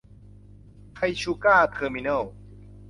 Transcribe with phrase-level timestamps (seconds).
[0.95, 2.21] ไทยชูการ์ เทอร์มิเนิ้ล